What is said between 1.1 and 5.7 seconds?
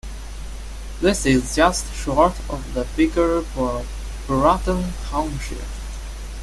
is just short of the figure for Burradon township.